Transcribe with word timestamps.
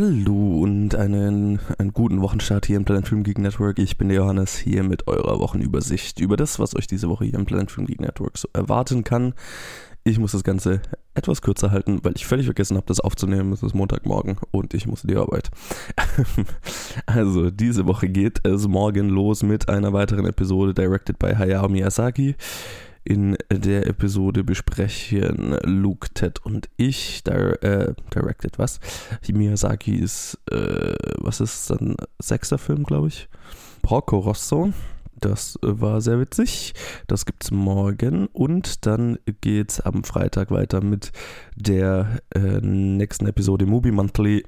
Hallo 0.00 0.62
und 0.62 0.94
einen, 0.94 1.58
einen 1.76 1.92
guten 1.92 2.22
Wochenstart 2.22 2.66
hier 2.66 2.76
im 2.76 2.84
Planet 2.84 3.08
Film 3.08 3.24
Geek 3.24 3.38
Network. 3.38 3.80
Ich 3.80 3.98
bin 3.98 4.06
der 4.06 4.18
Johannes 4.18 4.56
hier 4.56 4.84
mit 4.84 5.08
eurer 5.08 5.40
Wochenübersicht 5.40 6.20
über 6.20 6.36
das, 6.36 6.60
was 6.60 6.76
euch 6.76 6.86
diese 6.86 7.08
Woche 7.08 7.24
hier 7.24 7.34
im 7.34 7.46
Planet 7.46 7.72
Film 7.72 7.88
Geek 7.88 8.00
Network 8.00 8.38
so 8.38 8.46
erwarten 8.52 9.02
kann. 9.02 9.34
Ich 10.04 10.20
muss 10.20 10.30
das 10.30 10.44
Ganze 10.44 10.82
etwas 11.14 11.42
kürzer 11.42 11.72
halten, 11.72 11.98
weil 12.04 12.12
ich 12.14 12.26
völlig 12.26 12.46
vergessen 12.46 12.76
habe, 12.76 12.86
das 12.86 13.00
aufzunehmen. 13.00 13.52
Es 13.52 13.64
ist 13.64 13.74
Montagmorgen 13.74 14.36
und 14.52 14.72
ich 14.72 14.86
muss 14.86 15.02
in 15.02 15.08
die 15.08 15.16
Arbeit. 15.16 15.50
also, 17.06 17.50
diese 17.50 17.88
Woche 17.88 18.08
geht 18.08 18.46
es 18.46 18.68
morgen 18.68 19.08
los 19.08 19.42
mit 19.42 19.68
einer 19.68 19.92
weiteren 19.92 20.26
Episode 20.26 20.74
directed 20.74 21.18
by 21.18 21.34
Hayao 21.34 21.68
Miyazaki. 21.68 22.36
In 23.08 23.38
der 23.50 23.86
Episode 23.86 24.44
besprechen 24.44 25.56
Luke, 25.62 26.08
Ted 26.12 26.44
und 26.44 26.68
ich, 26.76 27.24
dir, 27.24 27.62
äh, 27.62 27.94
directed 28.14 28.58
was? 28.58 28.80
Miyazaki 29.32 29.94
ist, 29.94 30.38
äh, 30.50 30.94
was 31.16 31.40
ist 31.40 31.70
dann, 31.70 31.96
sechster 32.18 32.58
Film, 32.58 32.84
glaube 32.84 33.08
ich. 33.08 33.30
Porco 33.80 34.18
Rosso. 34.18 34.74
Das 35.18 35.56
äh, 35.62 35.80
war 35.80 36.02
sehr 36.02 36.20
witzig. 36.20 36.74
Das 37.06 37.24
gibt's 37.24 37.50
morgen. 37.50 38.26
Und 38.26 38.84
dann 38.84 39.18
geht's 39.40 39.80
am 39.80 40.04
Freitag 40.04 40.50
weiter 40.50 40.82
mit 40.82 41.10
der 41.56 42.20
äh, 42.34 42.60
nächsten 42.60 43.26
Episode 43.26 43.64
Movie 43.64 43.90
Monthly, 43.90 44.44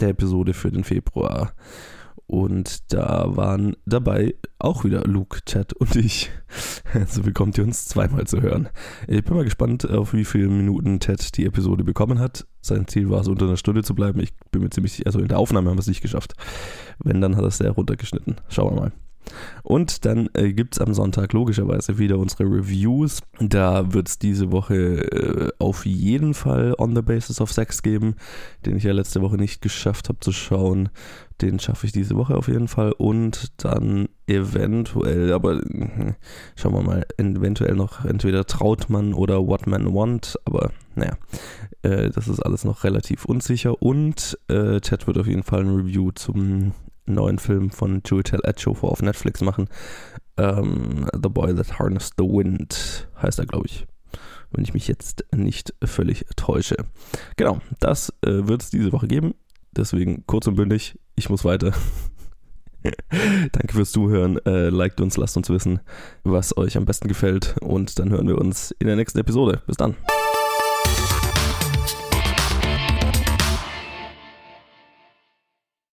der 0.00 0.10
Episode 0.10 0.54
für 0.54 0.70
den 0.70 0.84
Februar. 0.84 1.52
Und 2.26 2.92
da 2.92 3.36
waren 3.36 3.76
dabei 3.84 4.34
auch 4.58 4.84
wieder 4.84 5.02
Luke, 5.04 5.40
Chad 5.44 5.72
und 5.74 5.96
ich. 5.96 6.30
So 7.08 7.22
bekommt 7.22 7.58
ihr 7.58 7.64
uns 7.64 7.86
zweimal 7.86 8.24
zu 8.28 8.40
hören. 8.40 8.68
Ich 9.08 9.24
bin 9.24 9.34
mal 9.34 9.42
gespannt, 9.42 9.90
auf 9.90 10.12
wie 10.12 10.24
viele 10.24 10.46
Minuten 10.46 11.00
Ted 11.00 11.36
die 11.36 11.44
Episode 11.44 11.82
bekommen 11.82 12.20
hat. 12.20 12.46
Sein 12.60 12.86
Ziel 12.86 13.10
war 13.10 13.22
es, 13.22 13.26
unter 13.26 13.46
einer 13.46 13.56
Stunde 13.56 13.82
zu 13.82 13.96
bleiben. 13.96 14.20
Ich 14.20 14.32
bin 14.52 14.62
mir 14.62 14.70
ziemlich 14.70 14.92
sicher, 14.92 15.06
also 15.06 15.18
in 15.18 15.26
der 15.26 15.40
Aufnahme 15.40 15.70
haben 15.70 15.76
wir 15.76 15.80
es 15.80 15.88
nicht 15.88 16.02
geschafft. 16.02 16.34
Wenn, 17.02 17.20
dann 17.20 17.34
hat 17.34 17.42
er 17.42 17.48
es 17.48 17.58
sehr 17.58 17.72
runtergeschnitten. 17.72 18.36
Schauen 18.48 18.76
wir 18.76 18.80
mal. 18.80 18.92
Und 19.62 20.04
dann 20.04 20.28
äh, 20.34 20.52
gibt 20.52 20.74
es 20.74 20.80
am 20.80 20.94
Sonntag 20.94 21.32
logischerweise 21.32 21.98
wieder 21.98 22.18
unsere 22.18 22.44
Reviews. 22.44 23.22
Da 23.40 23.92
wird 23.92 24.08
es 24.08 24.18
diese 24.18 24.52
Woche 24.52 24.74
äh, 24.74 25.52
auf 25.58 25.86
jeden 25.86 26.34
Fall 26.34 26.74
On 26.78 26.94
the 26.94 27.02
Basis 27.02 27.40
of 27.40 27.52
Sex 27.52 27.82
geben, 27.82 28.16
den 28.66 28.76
ich 28.76 28.84
ja 28.84 28.92
letzte 28.92 29.22
Woche 29.22 29.36
nicht 29.36 29.62
geschafft 29.62 30.08
habe 30.08 30.20
zu 30.20 30.32
schauen. 30.32 30.90
Den 31.40 31.58
schaffe 31.58 31.86
ich 31.86 31.92
diese 31.92 32.16
Woche 32.16 32.36
auf 32.36 32.48
jeden 32.48 32.68
Fall. 32.68 32.92
Und 32.92 33.52
dann 33.56 34.08
eventuell, 34.26 35.32
aber 35.32 35.54
äh, 35.62 36.12
schauen 36.56 36.74
wir 36.74 36.82
mal, 36.82 37.06
eventuell 37.18 37.74
noch 37.74 38.04
entweder 38.04 38.44
Trautmann 38.46 39.14
oder 39.14 39.46
What 39.46 39.66
Man 39.66 39.94
Want. 39.94 40.38
Aber 40.44 40.70
naja, 40.94 41.16
äh, 41.82 42.10
das 42.10 42.28
ist 42.28 42.40
alles 42.40 42.64
noch 42.64 42.84
relativ 42.84 43.24
unsicher. 43.24 43.80
Und 43.82 44.38
äh, 44.48 44.80
Ted 44.80 45.06
wird 45.06 45.18
auf 45.18 45.26
jeden 45.26 45.42
Fall 45.42 45.60
ein 45.60 45.74
Review 45.74 46.10
zum 46.12 46.72
neuen 47.06 47.38
Film 47.38 47.70
von 47.70 48.02
Julitel 48.04 48.40
Edshofer 48.44 48.88
auf 48.88 49.02
Netflix 49.02 49.40
machen. 49.40 49.68
Ähm, 50.36 51.06
the 51.12 51.28
Boy 51.28 51.54
That 51.54 51.78
Harnessed 51.78 52.14
the 52.18 52.24
Wind 52.24 53.08
heißt 53.20 53.38
er, 53.38 53.46
glaube 53.46 53.66
ich. 53.66 53.86
Wenn 54.50 54.64
ich 54.64 54.74
mich 54.74 54.86
jetzt 54.88 55.24
nicht 55.34 55.74
völlig 55.84 56.26
täusche. 56.36 56.76
Genau, 57.36 57.58
das 57.80 58.10
äh, 58.22 58.46
wird 58.46 58.62
es 58.62 58.70
diese 58.70 58.92
Woche 58.92 59.08
geben. 59.08 59.34
Deswegen 59.76 60.24
kurz 60.26 60.46
und 60.46 60.54
bündig, 60.54 60.98
ich 61.16 61.28
muss 61.28 61.44
weiter. 61.44 61.72
Danke 63.52 63.74
fürs 63.74 63.90
Zuhören. 63.90 64.38
Äh, 64.46 64.68
liked 64.68 65.00
uns, 65.00 65.16
lasst 65.16 65.36
uns 65.36 65.50
wissen, 65.50 65.80
was 66.22 66.56
euch 66.56 66.76
am 66.76 66.84
besten 66.84 67.08
gefällt. 67.08 67.56
Und 67.60 67.98
dann 67.98 68.10
hören 68.10 68.28
wir 68.28 68.38
uns 68.38 68.70
in 68.78 68.86
der 68.86 68.96
nächsten 68.96 69.18
Episode. 69.18 69.62
Bis 69.66 69.76
dann. 69.76 69.96